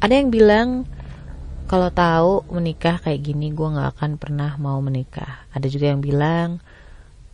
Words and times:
Ada 0.00 0.16
yang 0.16 0.32
bilang 0.32 0.68
kalau 1.68 1.92
tahu 1.92 2.48
menikah 2.56 2.96
kayak 3.04 3.20
gini 3.20 3.52
gue 3.52 3.68
nggak 3.68 4.00
akan 4.00 4.16
pernah 4.16 4.56
mau 4.56 4.80
menikah. 4.80 5.44
Ada 5.52 5.68
juga 5.68 5.92
yang 5.92 6.00
bilang 6.00 6.64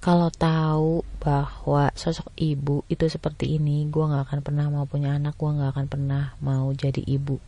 kalau 0.02 0.30
tahu 0.30 1.02
bahwa 1.18 1.90
sosok 1.98 2.30
ibu 2.38 2.86
itu 2.86 3.10
seperti 3.10 3.58
ini, 3.58 3.90
gue 3.90 4.04
nggak 4.06 4.30
akan 4.30 4.40
pernah 4.42 4.70
mau 4.70 4.86
punya 4.86 5.18
anak, 5.18 5.34
gue 5.34 5.50
nggak 5.50 5.70
akan 5.74 5.86
pernah 5.90 6.34
mau 6.38 6.70
jadi 6.70 7.02
ibu. 7.06 7.42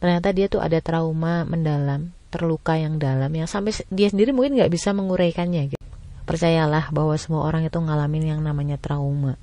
Ternyata 0.00 0.32
dia 0.32 0.48
tuh 0.48 0.64
ada 0.64 0.80
trauma 0.80 1.44
mendalam, 1.44 2.12
terluka 2.32 2.80
yang 2.80 2.96
dalam, 2.96 3.28
yang 3.32 3.44
sampai 3.44 3.76
dia 3.92 4.08
sendiri 4.08 4.32
mungkin 4.32 4.56
nggak 4.56 4.72
bisa 4.72 4.96
menguraikannya. 4.96 5.76
Gitu. 5.76 5.84
Percayalah 6.24 6.88
bahwa 6.92 7.12
semua 7.20 7.44
orang 7.44 7.68
itu 7.68 7.76
ngalamin 7.76 8.36
yang 8.36 8.40
namanya 8.40 8.80
trauma. 8.80 9.36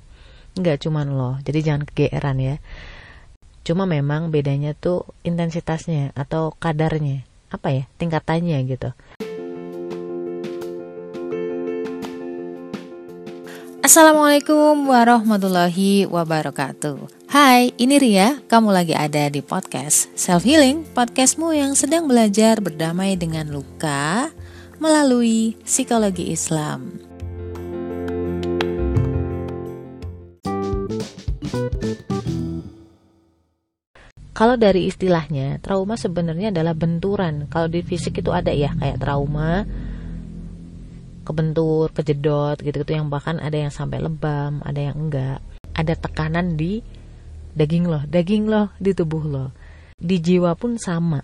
Nggak 0.58 0.86
cuman 0.86 1.06
lo, 1.14 1.38
jadi 1.46 1.58
jangan 1.70 1.82
kegeeran 1.86 2.38
ya. 2.42 2.56
Cuma 3.70 3.86
memang 3.86 4.34
bedanya 4.34 4.74
tuh 4.74 5.06
intensitasnya 5.22 6.10
atau 6.18 6.50
kadarnya. 6.58 7.22
Apa 7.54 7.70
ya? 7.70 7.86
Tingkatannya 8.02 8.58
gitu. 8.66 8.90
Assalamualaikum 13.78 14.90
warahmatullahi 14.90 16.10
wabarakatuh. 16.10 17.30
Hai, 17.30 17.70
ini 17.78 18.02
Ria. 18.02 18.42
Kamu 18.50 18.74
lagi 18.74 18.98
ada 18.98 19.30
di 19.30 19.38
podcast 19.38 20.10
Self 20.18 20.42
Healing, 20.42 20.82
podcastmu 20.90 21.54
yang 21.54 21.78
sedang 21.78 22.10
belajar 22.10 22.58
berdamai 22.58 23.14
dengan 23.14 23.54
luka 23.54 24.34
melalui 24.82 25.54
psikologi 25.62 26.34
Islam. 26.34 27.09
Kalau 34.40 34.56
dari 34.56 34.88
istilahnya, 34.88 35.60
trauma 35.60 36.00
sebenarnya 36.00 36.48
adalah 36.48 36.72
benturan. 36.72 37.44
Kalau 37.52 37.68
di 37.68 37.84
fisik 37.84 38.24
itu 38.24 38.32
ada 38.32 38.48
ya, 38.48 38.72
kayak 38.72 38.96
trauma, 38.96 39.68
kebentur, 41.28 41.92
kejedot 41.92 42.56
gitu-gitu 42.64 42.96
yang 42.96 43.12
bahkan 43.12 43.36
ada 43.36 43.60
yang 43.60 43.68
sampai 43.68 44.00
lebam, 44.00 44.64
ada 44.64 44.80
yang 44.80 44.96
enggak. 44.96 45.44
Ada 45.76 45.92
tekanan 45.92 46.56
di 46.56 46.80
daging 47.52 47.84
loh, 47.84 48.00
daging 48.08 48.48
loh 48.48 48.72
di 48.80 48.96
tubuh 48.96 49.28
lo. 49.28 49.52
Di 50.00 50.16
jiwa 50.16 50.56
pun 50.56 50.80
sama. 50.80 51.20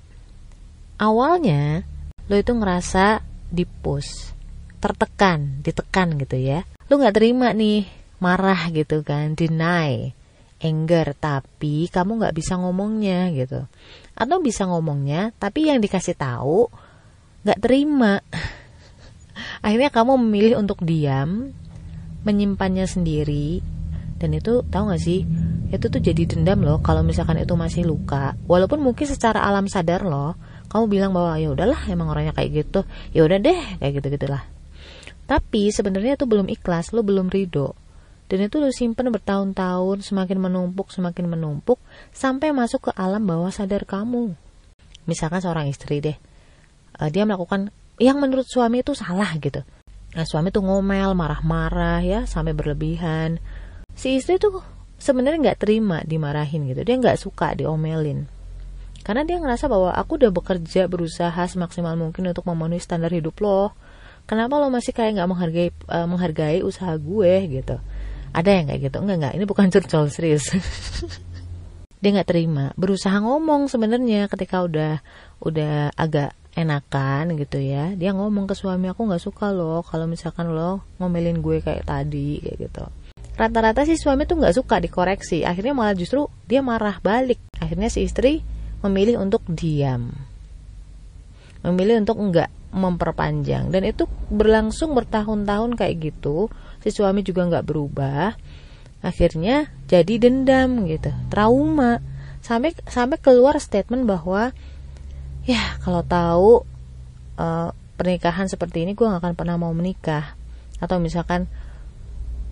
Awalnya 1.00 1.88
lo 2.28 2.36
itu 2.36 2.52
ngerasa 2.52 3.24
dipus, 3.48 4.36
tertekan, 4.76 5.64
ditekan 5.64 6.20
gitu 6.20 6.36
ya. 6.36 6.68
Lo 6.92 7.00
nggak 7.00 7.16
terima 7.16 7.56
nih, 7.56 7.88
marah 8.20 8.68
gitu 8.76 9.00
kan, 9.00 9.32
deny 9.32 10.12
anger 10.62 11.12
tapi 11.16 11.88
kamu 11.92 12.22
nggak 12.22 12.36
bisa 12.36 12.56
ngomongnya 12.56 13.32
gitu. 13.32 13.64
Atau 14.16 14.40
bisa 14.40 14.64
ngomongnya 14.68 15.32
tapi 15.36 15.68
yang 15.68 15.80
dikasih 15.80 16.16
tahu 16.16 16.68
nggak 17.44 17.60
terima. 17.60 18.20
Akhirnya 19.64 19.92
kamu 19.92 20.16
memilih 20.20 20.60
untuk 20.60 20.80
diam 20.82 21.52
menyimpannya 22.26 22.88
sendiri 22.88 23.62
dan 24.16 24.32
itu 24.32 24.64
tahu 24.66 24.88
nggak 24.88 25.02
sih 25.02 25.22
itu 25.70 25.86
tuh 25.92 26.00
jadi 26.00 26.24
dendam 26.24 26.64
loh 26.64 26.80
kalau 26.80 27.04
misalkan 27.04 27.38
itu 27.40 27.52
masih 27.54 27.84
luka. 27.84 28.34
Walaupun 28.48 28.80
mungkin 28.80 29.06
secara 29.06 29.44
alam 29.44 29.68
sadar 29.68 30.02
loh 30.02 30.34
kamu 30.70 30.84
bilang 30.90 31.10
bahwa 31.14 31.38
ya 31.38 31.48
udahlah 31.54 31.78
emang 31.88 32.10
orangnya 32.10 32.34
kayak 32.34 32.50
gitu 32.66 32.80
ya 33.14 33.24
udah 33.24 33.38
deh 33.38 33.60
kayak 33.80 33.92
gitu 34.02 34.06
gitulah 34.18 34.42
tapi 35.26 35.70
sebenarnya 35.70 36.18
itu 36.18 36.26
belum 36.26 36.50
ikhlas 36.50 36.94
lo 36.94 37.02
belum 37.02 37.30
ridho 37.30 37.74
dan 38.26 38.38
itu 38.42 38.58
lu 38.58 38.70
simpen 38.74 39.06
bertahun-tahun 39.14 40.02
semakin 40.02 40.38
menumpuk 40.42 40.90
semakin 40.90 41.30
menumpuk 41.30 41.78
sampai 42.10 42.50
masuk 42.50 42.90
ke 42.90 42.92
alam 42.98 43.22
bawah 43.22 43.54
sadar 43.54 43.86
kamu. 43.86 44.34
Misalkan 45.06 45.38
seorang 45.38 45.70
istri 45.70 46.02
deh 46.02 46.18
uh, 46.98 47.08
dia 47.10 47.22
melakukan 47.22 47.70
yang 48.02 48.18
menurut 48.18 48.44
suami 48.50 48.82
itu 48.82 48.92
salah 48.98 49.30
gitu. 49.38 49.62
Nah 50.18 50.24
suami 50.26 50.50
tuh 50.50 50.66
ngomel 50.66 51.14
marah-marah 51.14 52.02
ya 52.02 52.20
sampai 52.26 52.52
berlebihan. 52.52 53.38
Si 53.94 54.18
istri 54.18 54.42
tuh 54.42 54.60
sebenarnya 54.98 55.52
nggak 55.52 55.60
terima 55.62 56.02
dimarahin 56.02 56.66
gitu. 56.66 56.82
Dia 56.82 56.96
nggak 56.98 57.22
suka 57.22 57.54
diomelin. 57.54 58.26
Karena 59.06 59.22
dia 59.22 59.38
ngerasa 59.38 59.70
bahwa 59.70 59.94
aku 59.94 60.18
udah 60.18 60.34
bekerja 60.34 60.90
berusaha 60.90 61.38
semaksimal 61.46 61.94
mungkin 61.94 62.26
untuk 62.26 62.42
memenuhi 62.42 62.82
standar 62.82 63.14
hidup 63.14 63.38
lo. 63.38 63.70
Kenapa 64.26 64.58
lo 64.58 64.66
masih 64.66 64.90
kayak 64.90 65.22
nggak 65.22 65.28
menghargai 65.30 65.68
uh, 65.86 66.10
menghargai 66.10 66.58
usaha 66.66 66.90
gue 66.98 67.62
gitu 67.62 67.78
ada 68.36 68.50
yang 68.52 68.68
kayak 68.68 68.92
gitu? 68.92 68.96
Enggak 69.00 69.16
enggak. 69.16 69.34
Ini 69.40 69.44
bukan 69.48 69.66
curcol 69.72 70.04
serius. 70.12 70.52
Dia 72.04 72.10
nggak 72.12 72.28
terima. 72.28 72.76
Berusaha 72.76 73.16
ngomong 73.16 73.72
sebenarnya 73.72 74.28
ketika 74.28 74.60
udah 74.60 75.00
udah 75.40 75.96
agak 75.96 76.36
enakan 76.52 77.40
gitu 77.40 77.56
ya. 77.56 77.96
Dia 77.96 78.12
ngomong 78.12 78.44
ke 78.44 78.52
suami 78.52 78.92
aku 78.92 79.08
nggak 79.08 79.24
suka 79.24 79.56
loh 79.56 79.80
kalau 79.80 80.04
misalkan 80.04 80.52
lo 80.52 80.84
ngomelin 81.00 81.40
gue 81.40 81.64
kayak 81.64 81.88
tadi 81.88 82.44
kayak 82.44 82.58
gitu. 82.68 82.84
Rata-rata 83.36 83.84
sih 83.84 83.96
suami 83.96 84.28
tuh 84.28 84.36
nggak 84.40 84.56
suka 84.56 84.80
dikoreksi. 84.84 85.44
Akhirnya 85.44 85.72
malah 85.72 85.96
justru 85.96 86.28
dia 86.44 86.60
marah 86.60 87.00
balik. 87.00 87.40
Akhirnya 87.56 87.88
si 87.88 88.04
istri 88.04 88.44
memilih 88.84 89.20
untuk 89.20 89.44
diam. 89.48 90.12
Memilih 91.64 92.04
untuk 92.04 92.20
enggak 92.20 92.52
memperpanjang. 92.76 93.72
Dan 93.72 93.88
itu 93.88 94.04
berlangsung 94.28 94.92
bertahun-tahun 94.92 95.80
kayak 95.80 96.12
gitu 96.12 96.52
si 96.84 96.90
suami 96.92 97.20
juga 97.26 97.46
nggak 97.46 97.66
berubah 97.66 98.36
akhirnya 99.06 99.70
jadi 99.86 100.18
dendam 100.18 100.88
gitu 100.90 101.14
trauma. 101.30 102.02
Sampai 102.42 102.78
sampai 102.86 103.18
keluar 103.18 103.58
statement 103.58 104.06
bahwa 104.06 104.54
ya 105.46 105.78
kalau 105.82 106.02
tahu 106.06 106.50
uh, 107.38 107.70
pernikahan 107.98 108.46
seperti 108.46 108.86
ini 108.86 108.94
gue 108.94 109.06
nggak 109.06 109.22
akan 109.22 109.34
pernah 109.34 109.54
mau 109.58 109.74
menikah. 109.74 110.34
Atau 110.82 111.02
misalkan 111.02 111.50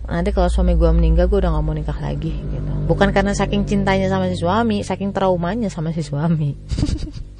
nanti 0.05 0.35
kalau 0.35 0.51
suami 0.51 0.77
gue 0.77 0.89
meninggal 0.91 1.27
gue 1.27 1.39
udah 1.43 1.51
nggak 1.55 1.65
mau 1.65 1.75
nikah 1.75 1.99
lagi 1.99 2.31
gitu. 2.31 2.71
Bukan 2.87 3.11
karena 3.11 3.35
saking 3.35 3.67
cintanya 3.67 4.11
sama 4.11 4.31
si 4.31 4.39
suami 4.39 4.83
saking 4.83 5.11
traumanya 5.15 5.71
sama 5.71 5.91
si 5.91 6.03
suami 6.05 6.55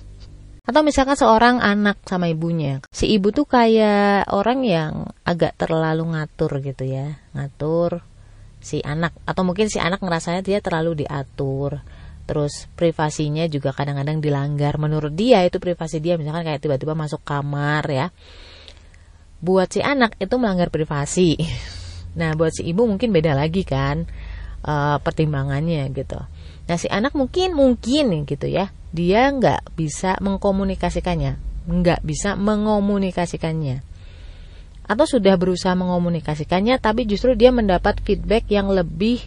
Atau 0.65 0.81
misalkan 0.81 1.13
seorang 1.13 1.61
anak 1.61 2.01
sama 2.09 2.25
ibunya. 2.25 2.81
Si 2.89 3.05
ibu 3.13 3.29
tuh 3.29 3.45
kayak 3.45 4.33
orang 4.33 4.65
yang 4.65 5.13
agak 5.21 5.53
terlalu 5.61 6.17
ngatur 6.17 6.57
gitu 6.65 6.89
ya. 6.89 7.21
Ngatur 7.37 8.01
si 8.57 8.81
anak. 8.81 9.13
Atau 9.29 9.45
mungkin 9.45 9.69
si 9.69 9.77
anak 9.77 10.01
ngerasanya 10.01 10.41
dia 10.41 10.57
terlalu 10.65 11.05
diatur. 11.05 11.85
Terus 12.25 12.65
privasinya 12.73 13.45
juga 13.45 13.77
kadang-kadang 13.77 14.17
dilanggar. 14.17 14.81
Menurut 14.81 15.13
dia 15.13 15.45
itu 15.45 15.61
privasi 15.61 16.01
dia. 16.01 16.17
Misalkan 16.17 16.41
kayak 16.41 16.65
tiba-tiba 16.65 16.97
masuk 16.97 17.21
kamar 17.21 17.85
ya. 17.85 18.07
Buat 19.45 19.69
si 19.69 19.85
anak 19.85 20.17
itu 20.17 20.33
melanggar 20.41 20.73
privasi. 20.73 21.37
Nah 22.15 22.31
buat 22.31 22.55
si 22.55 22.63
ibu 22.63 22.87
mungkin 22.87 23.11
beda 23.11 23.35
lagi 23.35 23.67
kan. 23.67 24.07
Uh, 24.63 24.95
pertimbangannya 25.03 25.91
gitu. 25.91 26.15
Nah 26.65 26.77
si 26.81 26.89
anak 26.89 27.13
mungkin 27.13 27.53
mungkin 27.53 28.25
gitu 28.25 28.49
ya 28.49 28.73
dia 28.95 29.27
nggak 29.27 29.75
bisa 29.75 30.15
mengkomunikasikannya, 30.23 31.35
nggak 31.67 31.99
bisa 32.01 32.39
mengomunikasikannya, 32.39 33.83
atau 34.87 35.05
sudah 35.05 35.35
berusaha 35.35 35.75
mengomunikasikannya, 35.75 36.79
tapi 36.79 37.03
justru 37.03 37.35
dia 37.35 37.51
mendapat 37.51 37.99
feedback 37.99 38.47
yang 38.47 38.71
lebih 38.71 39.19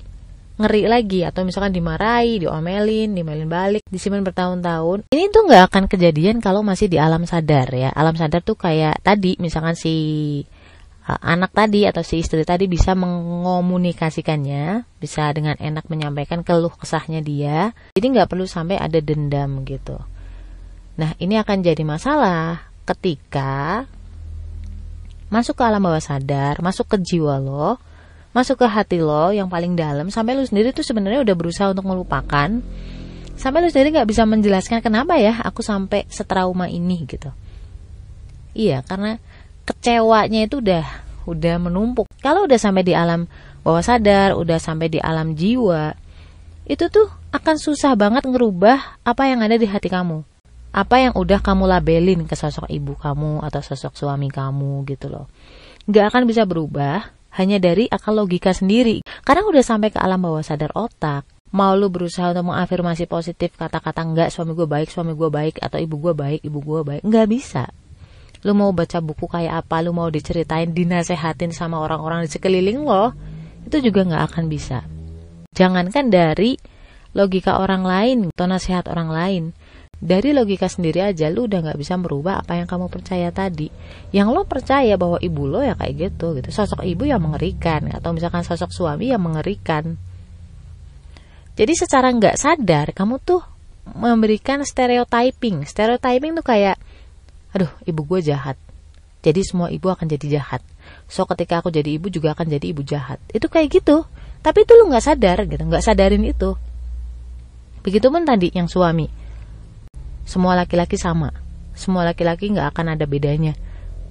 ngeri 0.58 0.90
lagi 0.90 1.22
atau 1.22 1.46
misalkan 1.46 1.70
dimarahi, 1.70 2.42
diomelin, 2.42 3.14
diomelin 3.14 3.46
balik, 3.46 3.82
disimpan 3.86 4.26
bertahun-tahun. 4.26 5.06
Ini 5.12 5.30
tuh 5.30 5.46
nggak 5.46 5.64
akan 5.70 5.84
kejadian 5.86 6.42
kalau 6.42 6.66
masih 6.66 6.90
di 6.90 6.98
alam 6.98 7.22
sadar 7.28 7.70
ya. 7.70 7.94
Alam 7.94 8.18
sadar 8.18 8.42
tuh 8.42 8.58
kayak 8.58 8.98
tadi 9.06 9.38
misalkan 9.38 9.78
si 9.78 9.94
anak 11.16 11.56
tadi 11.56 11.88
atau 11.88 12.04
si 12.04 12.20
istri 12.20 12.44
tadi 12.44 12.68
bisa 12.68 12.92
mengomunikasikannya, 12.92 14.84
bisa 15.00 15.32
dengan 15.32 15.56
enak 15.56 15.88
menyampaikan 15.88 16.44
keluh 16.44 16.74
kesahnya 16.76 17.24
dia. 17.24 17.72
Jadi 17.96 18.06
nggak 18.12 18.28
perlu 18.28 18.44
sampai 18.44 18.76
ada 18.76 19.00
dendam 19.00 19.64
gitu. 19.64 19.96
Nah 21.00 21.16
ini 21.16 21.40
akan 21.40 21.64
jadi 21.64 21.80
masalah 21.86 22.68
ketika 22.84 23.88
masuk 25.32 25.56
ke 25.56 25.62
alam 25.64 25.80
bawah 25.80 26.02
sadar, 26.02 26.60
masuk 26.60 26.92
ke 26.92 26.96
jiwa 27.00 27.40
lo, 27.40 27.80
masuk 28.36 28.60
ke 28.60 28.66
hati 28.68 29.00
lo 29.00 29.32
yang 29.32 29.48
paling 29.48 29.74
dalam 29.74 30.12
sampai 30.12 30.36
lo 30.36 30.44
sendiri 30.44 30.76
tuh 30.76 30.84
sebenarnya 30.84 31.24
udah 31.24 31.36
berusaha 31.36 31.72
untuk 31.72 31.88
melupakan 31.88 32.60
sampai 33.38 33.58
lo 33.64 33.68
sendiri 33.72 33.98
nggak 33.98 34.08
bisa 34.10 34.28
menjelaskan 34.28 34.84
kenapa 34.84 35.16
ya 35.16 35.40
aku 35.42 35.64
sampai 35.64 36.04
setrauma 36.12 36.68
ini 36.68 37.08
gitu 37.08 37.32
iya 38.52 38.84
karena 38.84 39.16
kecewanya 39.68 40.48
itu 40.48 40.64
udah 40.64 40.84
udah 41.28 41.56
menumpuk. 41.60 42.08
Kalau 42.24 42.48
udah 42.48 42.56
sampai 42.56 42.88
di 42.88 42.96
alam 42.96 43.28
bawah 43.60 43.84
sadar 43.84 44.32
udah 44.32 44.56
sampai 44.56 44.88
di 44.88 44.96
alam 44.96 45.36
jiwa 45.36 45.92
itu 46.64 46.88
tuh 46.88 47.08
akan 47.32 47.56
susah 47.60 47.92
banget 47.96 48.24
ngerubah 48.24 49.04
apa 49.04 49.22
yang 49.28 49.44
ada 49.44 49.60
di 49.60 49.68
hati 49.68 49.92
kamu. 49.92 50.24
Apa 50.72 51.00
yang 51.00 51.12
udah 51.16 51.40
kamu 51.40 51.64
labelin 51.68 52.24
ke 52.24 52.36
sosok 52.36 52.68
ibu 52.68 52.96
kamu 52.96 53.44
atau 53.44 53.60
sosok 53.60 53.96
suami 53.96 54.32
kamu 54.32 54.88
gitu 54.88 55.12
loh. 55.12 55.28
Nggak 55.88 56.12
akan 56.12 56.22
bisa 56.28 56.44
berubah 56.44 57.12
hanya 57.36 57.60
dari 57.60 57.88
akal 57.88 58.16
logika 58.16 58.52
sendiri. 58.52 59.04
Karena 59.24 59.44
udah 59.48 59.64
sampai 59.64 59.92
ke 59.92 60.00
alam 60.00 60.20
bawah 60.20 60.44
sadar 60.44 60.72
otak, 60.76 61.24
mau 61.52 61.72
lu 61.72 61.88
berusaha 61.88 62.36
untuk 62.36 62.52
mengafirmasi 62.52 63.08
positif 63.08 63.56
kata-kata 63.56 64.04
enggak 64.04 64.28
suami 64.28 64.52
gue 64.52 64.68
baik 64.68 64.88
suami 64.92 65.16
gue 65.16 65.28
baik 65.32 65.56
atau 65.64 65.80
ibu 65.80 65.96
gue 65.96 66.12
baik 66.12 66.40
ibu 66.44 66.58
gue 66.60 66.80
baik 66.84 67.02
nggak 67.08 67.26
bisa 67.28 67.72
lu 68.46 68.52
mau 68.54 68.70
baca 68.70 69.02
buku 69.02 69.26
kayak 69.26 69.66
apa? 69.66 69.82
Lu 69.82 69.90
mau 69.90 70.06
diceritain 70.12 70.70
dinasehatin 70.70 71.50
sama 71.50 71.82
orang-orang 71.82 72.26
di 72.26 72.30
sekeliling 72.30 72.86
lo? 72.86 73.14
Itu 73.66 73.82
juga 73.82 74.06
nggak 74.06 74.22
akan 74.32 74.44
bisa. 74.46 74.86
Jangankan 75.54 76.12
dari 76.12 76.54
logika 77.16 77.58
orang 77.58 77.82
lain 77.82 78.18
atau 78.30 78.46
nasihat 78.46 78.86
orang 78.86 79.10
lain. 79.10 79.44
Dari 79.98 80.30
logika 80.30 80.70
sendiri 80.70 81.02
aja 81.02 81.26
lu 81.26 81.50
udah 81.50 81.58
nggak 81.58 81.78
bisa 81.82 81.98
merubah 81.98 82.38
apa 82.38 82.54
yang 82.54 82.70
kamu 82.70 82.86
percaya 82.86 83.34
tadi. 83.34 83.66
Yang 84.14 84.28
lo 84.30 84.42
percaya 84.46 84.94
bahwa 84.94 85.18
ibu 85.18 85.50
lo 85.50 85.66
ya 85.66 85.74
kayak 85.74 85.94
gitu 86.14 86.38
gitu. 86.38 86.54
Sosok 86.54 86.86
ibu 86.86 87.02
yang 87.02 87.18
mengerikan 87.18 87.90
atau 87.90 88.14
misalkan 88.14 88.46
sosok 88.46 88.70
suami 88.70 89.10
yang 89.10 89.18
mengerikan. 89.18 89.98
Jadi 91.58 91.74
secara 91.74 92.14
nggak 92.14 92.38
sadar 92.38 92.94
kamu 92.94 93.18
tuh 93.18 93.42
memberikan 93.98 94.62
stereotyping. 94.62 95.66
Stereotyping 95.66 96.38
tuh 96.38 96.46
kayak, 96.46 96.78
aduh 97.58 97.72
ibu 97.82 98.06
gue 98.06 98.22
jahat. 98.22 98.54
Jadi 99.18 99.42
semua 99.42 99.68
ibu 99.74 99.90
akan 99.90 100.06
jadi 100.06 100.38
jahat. 100.38 100.62
So 101.10 101.26
ketika 101.26 101.58
aku 101.58 101.74
jadi 101.74 101.98
ibu 101.98 102.06
juga 102.06 102.38
akan 102.38 102.46
jadi 102.46 102.70
ibu 102.70 102.86
jahat. 102.86 103.18
Itu 103.34 103.50
kayak 103.50 103.82
gitu. 103.82 104.06
Tapi 104.38 104.62
itu 104.62 104.72
lu 104.78 104.86
nggak 104.86 105.02
sadar 105.02 105.42
gitu, 105.50 105.62
nggak 105.66 105.82
sadarin 105.82 106.22
itu. 106.22 106.54
Begitupun 107.82 108.22
tadi 108.22 108.54
yang 108.54 108.70
suami. 108.70 109.10
Semua 110.22 110.54
laki-laki 110.54 110.94
sama. 110.94 111.34
Semua 111.74 112.06
laki-laki 112.06 112.54
nggak 112.54 112.70
akan 112.70 112.94
ada 112.94 113.04
bedanya. 113.10 113.58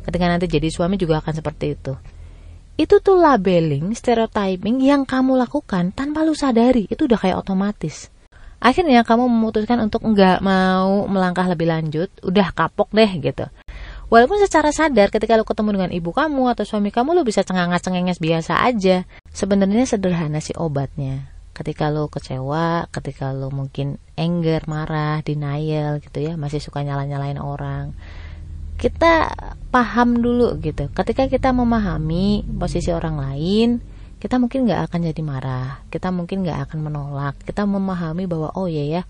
Ketika 0.04 0.28
nanti 0.28 0.52
jadi 0.52 0.68
suami 0.68 1.00
juga 1.00 1.24
akan 1.24 1.32
seperti 1.32 1.66
itu 1.72 1.96
itu 2.78 3.02
tuh 3.02 3.18
labeling, 3.18 3.90
stereotyping 3.98 4.78
yang 4.86 5.02
kamu 5.02 5.34
lakukan 5.34 5.90
tanpa 5.98 6.22
lu 6.22 6.38
sadari, 6.38 6.86
itu 6.86 7.10
udah 7.10 7.18
kayak 7.18 7.42
otomatis. 7.42 8.14
Akhirnya 8.58 9.06
kamu 9.06 9.30
memutuskan 9.30 9.78
untuk 9.80 10.02
nggak 10.02 10.42
mau 10.42 11.06
melangkah 11.06 11.46
lebih 11.46 11.70
lanjut, 11.70 12.10
udah 12.26 12.52
kapok 12.52 12.90
deh 12.94 13.12
gitu. 13.22 13.46
Walaupun 14.08 14.40
secara 14.40 14.72
sadar 14.72 15.12
ketika 15.12 15.36
lu 15.36 15.44
ketemu 15.44 15.70
dengan 15.78 15.92
ibu 15.92 16.16
kamu 16.16 16.56
atau 16.56 16.64
suami 16.64 16.90
kamu 16.90 17.12
lu 17.12 17.22
bisa 17.28 17.44
cengangas-cengenges 17.44 18.24
biasa 18.24 18.64
aja. 18.64 19.04
Sebenarnya 19.30 19.86
sederhana 19.86 20.40
sih 20.40 20.56
obatnya. 20.56 21.28
Ketika 21.52 21.90
lu 21.92 22.08
kecewa, 22.08 22.88
ketika 22.94 23.34
lu 23.34 23.50
mungkin 23.52 24.00
anger, 24.16 24.64
marah, 24.70 25.20
denial 25.26 26.00
gitu 26.00 26.24
ya, 26.24 26.34
masih 26.38 26.62
suka 26.64 26.86
nyala-nyalain 26.86 27.42
orang 27.42 27.98
kita 28.78 29.34
paham 29.74 30.22
dulu 30.22 30.54
gitu 30.62 30.88
ketika 30.94 31.26
kita 31.26 31.50
memahami 31.50 32.46
posisi 32.46 32.94
orang 32.94 33.18
lain 33.18 33.82
kita 34.18 34.42
mungkin 34.42 34.66
nggak 34.66 34.90
akan 34.90 35.00
jadi 35.14 35.22
marah 35.22 35.86
kita 35.94 36.10
mungkin 36.10 36.42
nggak 36.46 36.70
akan 36.70 36.80
menolak 36.82 37.36
kita 37.46 37.66
memahami 37.70 38.26
bahwa 38.26 38.50
oh 38.58 38.66
iya 38.66 39.02
ya 39.02 39.04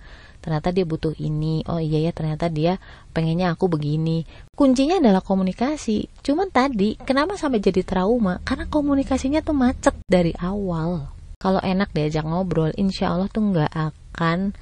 ternyata 0.44 0.72
dia 0.72 0.86
butuh 0.88 1.12
ini 1.20 1.64
oh 1.68 1.80
iya 1.82 2.08
ya 2.08 2.12
ternyata 2.16 2.48
dia 2.48 2.80
pengennya 3.12 3.52
aku 3.52 3.66
begini. 3.66 4.24
Kuncinya 4.54 5.02
adalah 5.02 5.26
komunikasi. 5.26 6.06
Cuman 6.22 6.54
tadi 6.54 6.96
kenapa 7.02 7.34
sampai 7.34 7.60
jadi 7.60 7.82
trauma? 7.82 8.40
Karena 8.46 8.70
komunikasinya 8.70 9.42
tuh 9.42 9.58
macet 9.58 9.98
dari 10.06 10.32
awal. 10.38 11.10
Kalau 11.42 11.62
enak 11.62 11.92
diajak 11.94 12.24
ngobrol 12.24 12.72
insya 12.78 13.12
Allah 13.14 13.28
tuh 13.28 13.44
nggak 13.44 13.74
akan 13.74 14.54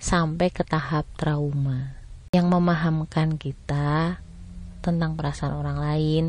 sampai 0.00 0.48
ke 0.48 0.64
tahap 0.64 1.04
trauma. 1.20 2.00
Yang 2.32 2.46
memahamkan 2.48 3.36
kita 3.36 4.20
tentang 4.80 5.14
perasaan 5.14 5.54
orang 5.54 5.78
lain 5.78 6.24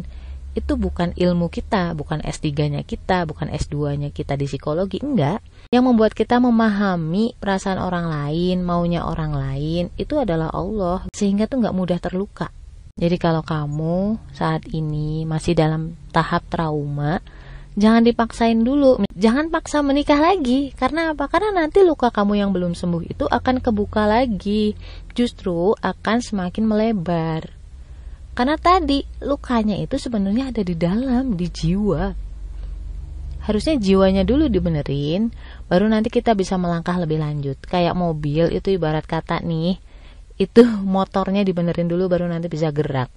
itu 0.60 0.76
bukan 0.76 1.16
ilmu 1.16 1.48
kita, 1.48 1.96
bukan 1.96 2.20
S3-nya 2.22 2.84
kita, 2.84 3.24
bukan 3.24 3.48
S2-nya 3.50 4.12
kita 4.12 4.36
di 4.36 4.46
psikologi, 4.46 5.00
enggak. 5.00 5.40
Yang 5.72 5.84
membuat 5.88 6.12
kita 6.14 6.38
memahami 6.44 7.40
perasaan 7.40 7.80
orang 7.80 8.12
lain, 8.12 8.62
maunya 8.62 9.08
orang 9.08 9.32
lain, 9.32 9.90
itu 9.96 10.20
adalah 10.20 10.52
Allah, 10.52 11.08
sehingga 11.16 11.48
tuh 11.48 11.64
nggak 11.64 11.78
mudah 11.78 12.00
terluka. 12.04 12.52
Jadi 13.00 13.16
kalau 13.16 13.40
kamu 13.40 14.20
saat 14.36 14.68
ini 14.76 15.24
masih 15.24 15.56
dalam 15.56 15.96
tahap 16.12 16.44
trauma, 16.52 17.24
jangan 17.80 18.04
dipaksain 18.04 18.60
dulu. 18.60 19.00
Jangan 19.16 19.48
paksa 19.48 19.80
menikah 19.80 20.20
lagi. 20.20 20.76
Karena 20.76 21.16
apa? 21.16 21.32
Karena 21.32 21.64
nanti 21.64 21.80
luka 21.80 22.12
kamu 22.12 22.44
yang 22.44 22.52
belum 22.52 22.76
sembuh 22.76 23.08
itu 23.08 23.24
akan 23.24 23.64
kebuka 23.64 24.04
lagi. 24.04 24.76
Justru 25.16 25.80
akan 25.80 26.18
semakin 26.20 26.64
melebar. 26.68 27.59
Karena 28.40 28.56
tadi 28.56 29.04
lukanya 29.20 29.76
itu 29.76 30.00
sebenarnya 30.00 30.56
ada 30.56 30.64
di 30.64 30.72
dalam, 30.72 31.36
di 31.36 31.52
jiwa. 31.52 32.16
Harusnya 33.44 33.76
jiwanya 33.76 34.24
dulu 34.24 34.48
dibenerin, 34.48 35.28
baru 35.68 35.92
nanti 35.92 36.08
kita 36.08 36.40
bisa 36.40 36.56
melangkah 36.56 36.96
lebih 36.96 37.20
lanjut. 37.20 37.60
Kayak 37.68 38.00
mobil 38.00 38.48
itu 38.56 38.80
ibarat 38.80 39.04
kata 39.04 39.44
nih, 39.44 39.76
itu 40.40 40.64
motornya 40.88 41.44
dibenerin 41.44 41.92
dulu 41.92 42.08
baru 42.08 42.32
nanti 42.32 42.48
bisa 42.48 42.72
gerak. 42.72 43.12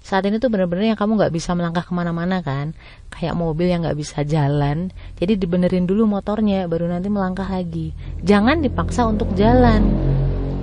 Saat 0.00 0.24
ini 0.24 0.40
tuh 0.40 0.48
bener-bener 0.48 0.88
yang 0.88 0.96
kamu 0.96 1.20
nggak 1.20 1.36
bisa 1.36 1.52
melangkah 1.52 1.84
ke 1.84 1.92
mana-mana 1.92 2.40
kan, 2.40 2.72
kayak 3.12 3.36
mobil 3.36 3.68
yang 3.68 3.84
nggak 3.84 4.00
bisa 4.00 4.24
jalan. 4.24 4.88
Jadi 5.20 5.36
dibenerin 5.36 5.84
dulu 5.84 6.08
motornya, 6.08 6.64
baru 6.64 6.88
nanti 6.88 7.12
melangkah 7.12 7.44
lagi. 7.44 7.92
Jangan 8.24 8.64
dipaksa 8.64 9.04
untuk 9.04 9.36
jalan, 9.36 9.84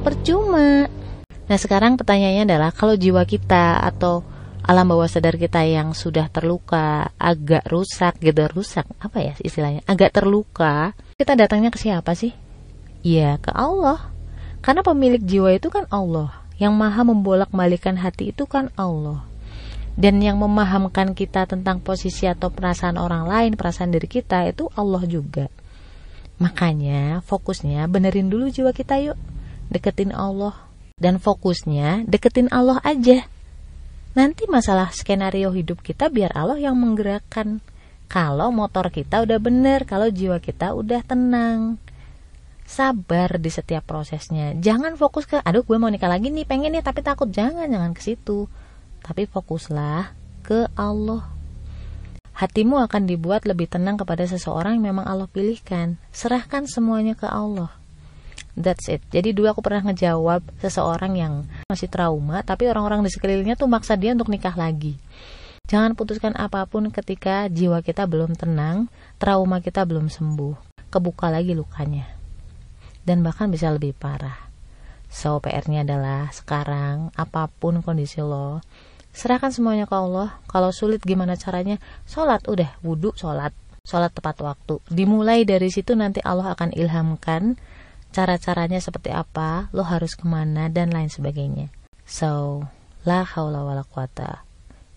percuma 0.01 0.89
Nah 1.49 1.57
sekarang 1.57 1.97
pertanyaannya 1.97 2.45
adalah 2.45 2.69
kalau 2.69 2.93
jiwa 2.93 3.25
kita 3.25 3.81
atau 3.81 4.21
alam 4.61 4.85
bawah 4.85 5.09
sadar 5.09 5.33
kita 5.33 5.65
yang 5.65 5.97
sudah 5.97 6.29
terluka, 6.29 7.09
agak 7.17 7.65
rusak 7.65 8.21
gitu, 8.21 8.45
rusak 8.53 8.85
apa 9.01 9.17
ya 9.17 9.33
istilahnya, 9.41 9.81
agak 9.89 10.13
terluka, 10.13 10.93
kita 11.17 11.33
datangnya 11.33 11.73
ke 11.73 11.81
siapa 11.81 12.13
sih? 12.13 12.37
Iya 13.01 13.41
ke 13.41 13.49
Allah. 13.49 14.13
Karena 14.61 14.85
pemilik 14.85 15.17
jiwa 15.17 15.57
itu 15.57 15.73
kan 15.73 15.89
Allah, 15.89 16.45
yang 16.61 16.77
maha 16.77 17.01
membolak-balikan 17.01 17.97
hati 17.97 18.29
itu 18.29 18.45
kan 18.45 18.69
Allah. 18.77 19.25
Dan 19.97 20.21
yang 20.21 20.37
memahamkan 20.37 21.17
kita 21.17 21.49
tentang 21.49 21.81
posisi 21.81 22.29
atau 22.29 22.53
perasaan 22.53 23.01
orang 23.01 23.25
lain, 23.25 23.51
perasaan 23.57 23.89
diri 23.89 24.05
kita 24.05 24.45
itu 24.45 24.69
Allah 24.77 25.01
juga. 25.09 25.49
Makanya 26.37 27.25
fokusnya 27.25 27.89
benerin 27.89 28.29
dulu 28.29 28.53
jiwa 28.53 28.69
kita 28.69 29.01
yuk. 29.01 29.17
Deketin 29.73 30.13
Allah, 30.13 30.68
dan 30.99 31.17
fokusnya 31.17 32.05
deketin 32.05 32.51
Allah 32.51 32.83
aja. 32.83 33.25
Nanti 34.13 34.45
masalah 34.51 34.91
skenario 34.91 35.49
hidup 35.55 35.79
kita 35.79 36.11
biar 36.11 36.35
Allah 36.35 36.59
yang 36.59 36.75
menggerakkan. 36.75 37.63
Kalau 38.09 38.49
motor 38.51 38.89
kita 38.91 39.23
udah 39.23 39.39
bener, 39.39 39.87
kalau 39.87 40.11
jiwa 40.11 40.41
kita 40.43 40.75
udah 40.75 40.99
tenang. 41.05 41.79
Sabar 42.67 43.37
di 43.39 43.49
setiap 43.49 43.85
prosesnya. 43.85 44.53
Jangan 44.57 44.97
fokus 44.97 45.25
ke, 45.25 45.41
aduh 45.41 45.65
gue 45.65 45.77
mau 45.77 45.89
nikah 45.89 46.09
lagi 46.09 46.29
nih, 46.29 46.45
pengen 46.45 46.73
nih 46.73 46.85
tapi 46.85 47.01
takut. 47.01 47.29
Jangan, 47.29 47.69
jangan 47.69 47.93
ke 47.93 48.01
situ. 48.01 48.49
Tapi 49.01 49.25
fokuslah 49.29 50.13
ke 50.41 50.69
Allah. 50.73 51.29
Hatimu 52.33 52.81
akan 52.81 53.03
dibuat 53.07 53.45
lebih 53.45 53.67
tenang 53.67 53.99
kepada 53.99 54.25
seseorang 54.25 54.79
yang 54.79 54.95
memang 54.95 55.05
Allah 55.05 55.29
pilihkan. 55.29 56.01
Serahkan 56.09 56.65
semuanya 56.65 57.13
ke 57.13 57.29
Allah. 57.29 57.78
That's 58.57 58.89
it. 58.89 59.05
Jadi 59.13 59.33
dulu 59.35 59.53
aku 59.53 59.61
pernah 59.61 59.85
ngejawab 59.89 60.41
seseorang 60.61 61.13
yang 61.17 61.33
masih 61.69 61.89
trauma, 61.91 62.41
tapi 62.41 62.65
orang-orang 62.65 63.05
di 63.05 63.11
sekelilingnya 63.13 63.59
tuh 63.59 63.69
maksa 63.69 63.93
dia 63.99 64.13
untuk 64.13 64.29
nikah 64.29 64.53
lagi. 64.57 64.97
Jangan 65.69 65.93
putuskan 65.93 66.33
apa 66.33 66.65
pun 66.65 66.89
ketika 66.89 67.45
jiwa 67.45 67.85
kita 67.85 68.09
belum 68.09 68.33
tenang, 68.33 68.89
trauma 69.21 69.61
kita 69.61 69.85
belum 69.85 70.09
sembuh. 70.09 70.89
Kebuka 70.89 71.29
lagi 71.29 71.53
lukanya. 71.53 72.09
Dan 73.05 73.21
bahkan 73.21 73.53
bisa 73.53 73.69
lebih 73.69 73.93
parah. 73.93 74.49
So, 75.09 75.37
PR-nya 75.41 75.85
adalah 75.85 76.29
sekarang, 76.33 77.13
apa 77.13 77.49
pun 77.49 77.81
kondisi 77.85 78.21
lo, 78.21 78.61
serahkan 79.13 79.49
semuanya 79.53 79.85
ke 79.89 79.93
Allah. 79.93 80.41
Kalau 80.49 80.69
sulit 80.73 81.01
gimana 81.01 81.37
caranya? 81.37 81.77
Sholat, 82.05 82.45
udah, 82.49 82.77
wudhu, 82.81 83.13
sholat. 83.13 83.53
Sholat 83.85 84.13
tepat 84.13 84.41
waktu. 84.45 84.81
Dimulai 84.89 85.45
dari 85.49 85.73
situ 85.73 85.97
nanti 85.97 86.21
Allah 86.21 86.53
akan 86.53 86.73
ilhamkan 86.77 87.57
cara-caranya 88.09 88.81
seperti 88.81 89.13
apa, 89.13 89.69
lo 89.73 89.85
harus 89.85 90.17
ke 90.17 90.25
mana, 90.25 90.67
dan 90.69 90.89
lain 90.89 91.09
sebagainya. 91.09 91.69
So, 92.09 92.65
la 93.05 93.21
haula 93.21 93.61
wala 93.61 93.85
quwata 93.85 94.43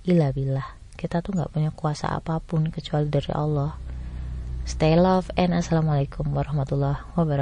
illa 0.09 0.33
billah. 0.33 0.81
Kita 0.97 1.21
tuh 1.21 1.35
nggak 1.35 1.52
punya 1.52 1.71
kuasa 1.75 2.12
apa 2.14 2.38
pun 2.40 2.71
kecuali 2.73 3.11
dari 3.11 3.31
Allah. 3.35 3.75
Stay 4.62 4.95
love 4.95 5.26
and 5.35 5.52
assalamualaikum 5.59 6.31
warahmatullahi 6.31 7.02
wabarakatuh. 7.19 7.40